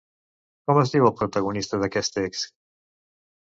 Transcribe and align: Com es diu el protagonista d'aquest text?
Com 0.71 0.79
es 0.83 0.93
diu 0.95 1.05
el 1.09 1.13
protagonista 1.19 1.81
d'aquest 1.85 2.17
text? 2.17 2.51